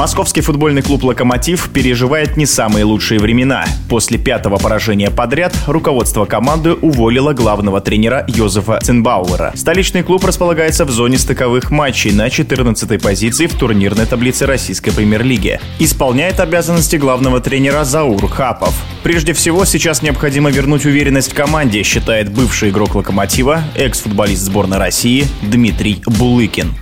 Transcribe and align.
Московский 0.00 0.40
футбольный 0.40 0.80
клуб 0.80 1.04
«Локомотив» 1.04 1.68
переживает 1.74 2.38
не 2.38 2.46
самые 2.46 2.86
лучшие 2.86 3.20
времена. 3.20 3.66
После 3.90 4.16
пятого 4.16 4.56
поражения 4.56 5.10
подряд 5.10 5.54
руководство 5.66 6.24
команды 6.24 6.72
уволило 6.72 7.34
главного 7.34 7.82
тренера 7.82 8.24
Йозефа 8.26 8.78
Цинбауэра. 8.82 9.52
Столичный 9.54 10.02
клуб 10.02 10.24
располагается 10.24 10.86
в 10.86 10.90
зоне 10.90 11.18
стыковых 11.18 11.70
матчей 11.70 12.12
на 12.12 12.28
14-й 12.28 12.98
позиции 12.98 13.46
в 13.46 13.54
турнирной 13.54 14.06
таблице 14.06 14.46
российской 14.46 14.90
премьер-лиги. 14.90 15.60
Исполняет 15.78 16.40
обязанности 16.40 16.96
главного 16.96 17.40
тренера 17.40 17.84
Заур 17.84 18.26
Хапов. 18.26 18.74
Прежде 19.02 19.34
всего, 19.34 19.66
сейчас 19.66 20.00
необходимо 20.00 20.50
вернуть 20.50 20.86
уверенность 20.86 21.34
команде, 21.34 21.82
считает 21.82 22.32
бывший 22.32 22.70
игрок 22.70 22.94
«Локомотива», 22.94 23.62
экс-футболист 23.74 24.44
сборной 24.44 24.78
России 24.78 25.26
Дмитрий 25.42 26.02
Булыкин. 26.06 26.72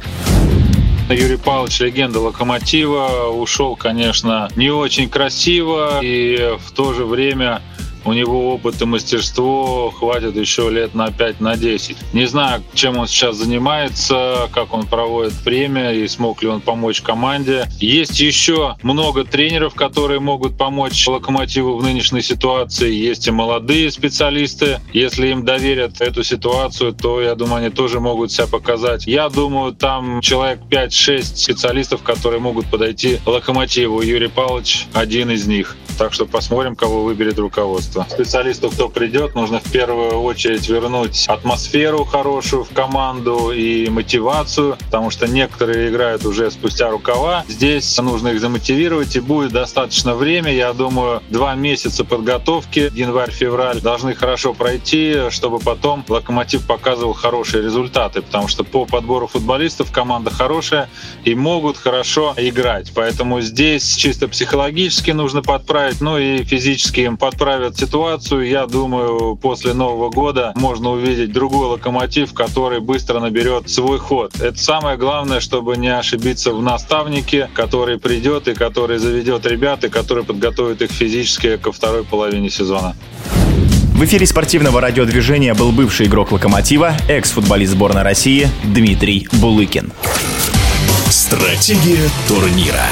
Юрий 1.11 1.39
Павлович, 1.39 1.81
легенда 1.81 2.21
«Локомотива», 2.21 3.29
ушел, 3.31 3.77
конечно, 3.77 4.51
не 4.57 4.71
очень 4.71 5.09
красиво. 5.09 6.01
И 6.03 6.57
в 6.61 6.73
то 6.73 6.93
же 6.93 7.07
время 7.07 7.63
у 8.05 8.13
него 8.13 8.55
опыт 8.55 8.81
и 8.81 8.85
мастерство 8.85 9.91
хватит 9.91 10.37
еще 10.37 10.71
лет 10.71 10.95
на 10.95 11.11
5 11.11 11.41
на 11.41 11.57
10. 11.57 11.97
Не 12.13 12.27
знаю, 12.27 12.63
чем 12.75 12.99
он 12.99 13.07
сейчас 13.07 13.37
занимается, 13.37 14.49
как 14.53 14.73
он 14.73 14.87
проводит 14.87 15.35
время 15.45 15.93
и 15.93 16.07
смог 16.09 16.43
ли 16.43 16.49
он 16.49 16.61
помочь 16.61 17.01
команде. 17.01 17.67
Есть 17.79 18.21
еще 18.21 18.77
много 18.83 19.25
тренеров, 19.25 19.75
которые 19.75 20.21
могут 20.21 20.57
помочь 20.57 21.07
Локомотиву 21.07 21.77
в 21.77 21.83
нынешней 21.83 22.23
ситуации. 22.23 22.93
Есть 22.93 23.27
и 23.27 23.31
молодые 23.31 23.91
специалисты. 23.91 24.81
Если 24.93 25.29
им 25.29 25.45
доверят 25.45 26.01
эту 26.01 26.23
ситуацию, 26.23 26.93
то, 26.93 27.21
я 27.21 27.35
думаю, 27.35 27.65
они 27.65 27.71
тоже 27.71 28.01
могут 28.01 28.33
себя 28.33 28.47
показать. 28.47 29.07
Я 29.07 29.29
думаю, 29.29 29.73
там 29.73 30.21
человек 30.21 30.61
5-6 30.71 31.23
специалистов, 31.37 32.03
которые 32.03 32.41
могут 32.41 32.67
подойти 32.67 33.19
Локомотиву. 33.27 34.03
Юрий 34.03 34.29
Павлович 34.29 34.87
один 34.93 35.31
из 35.31 35.47
них. 35.47 35.77
Так 35.99 36.13
что 36.13 36.27
посмотрим, 36.27 36.77
кого 36.77 37.03
выберет 37.03 37.39
руководство. 37.39 37.88
Специалисту, 38.09 38.71
кто 38.71 38.89
придет, 38.89 39.35
нужно 39.35 39.61
в 39.61 39.71
первую 39.71 40.23
очередь 40.23 40.69
вернуть 40.69 41.27
атмосферу 41.29 42.05
хорошую 42.05 42.65
в 42.65 42.71
команду 42.71 43.53
и 43.53 43.89
мотивацию, 43.89 44.77
потому 44.87 45.11
что 45.11 45.27
некоторые 45.27 45.91
играют 45.91 46.25
уже 46.25 46.51
спустя 46.51 46.91
рукава. 46.91 47.45
Здесь 47.49 47.97
нужно 47.99 48.29
их 48.29 48.41
замотивировать, 48.41 49.17
и 49.17 49.21
будет 49.21 49.53
достаточно 49.53 50.15
время. 50.15 50.53
Я 50.53 50.73
думаю, 50.73 51.23
два 51.29 51.55
месяца 51.55 52.05
подготовки, 52.05 52.91
январь-февраль, 52.95 53.81
должны 53.81 54.15
хорошо 54.15 54.55
пройти, 54.55 55.31
чтобы 55.31 55.59
потом 55.59 56.05
Локомотив 56.09 56.67
показывал 56.67 57.13
хорошие 57.13 57.63
результаты, 57.63 58.23
потому 58.23 58.49
что 58.49 58.65
по 58.65 58.85
подбору 58.85 59.27
футболистов 59.27 59.93
команда 59.93 60.31
хорошая 60.31 60.89
и 61.25 61.35
могут 61.35 61.77
хорошо 61.77 62.35
играть. 62.37 62.93
Поэтому 62.95 63.41
здесь 63.41 63.97
чисто 63.97 64.29
психологически 64.29 65.13
нужно 65.13 65.43
подправить, 65.43 66.01
ну 66.01 66.19
и 66.19 66.45
физически 66.45 67.01
им 67.01 67.17
подправят 67.17 67.78
ситуацию. 67.79 68.49
Я 68.49 68.67
думаю, 68.67 69.37
после 69.37 69.73
Нового 69.73 70.11
года 70.11 70.53
можно 70.57 70.91
увидеть 70.91 71.33
другой 71.33 71.69
локомотив, 71.69 72.35
который 72.35 72.81
быстро 72.81 73.21
наберет 73.21 73.71
свой 73.71 73.99
ход. 73.99 74.35
Это 74.41 74.59
самое 74.59 74.97
главное, 74.97 75.41
чтобы 75.41 75.77
не 75.77 75.89
ошибиться 75.89 76.53
в 76.53 76.63
наставнике, 76.63 77.49
который 77.55 77.99
придет 77.99 78.49
и 78.49 78.55
который 78.55 78.99
заведет 78.99 79.47
ребят, 79.47 79.85
и 79.85 79.89
который 79.89 80.25
подготовит 80.25 80.83
их 80.83 80.91
физически 80.91 81.57
ко 81.57 81.73
второй 81.73 82.05
половине 82.05 82.51
сезона. 82.51 82.95
В 83.95 84.05
эфире 84.05 84.27
спортивного 84.27 84.81
радиодвижения 84.81 85.55
был 85.55 85.73
бывший 85.73 86.07
игрок 86.07 86.31
«Локомотива», 86.31 86.95
экс-футболист 87.09 87.73
сборной 87.73 88.03
России 88.03 88.49
Дмитрий 88.63 89.27
Булыкин. 89.33 89.93
Стратегия 91.11 92.09
турнира. 92.29 92.87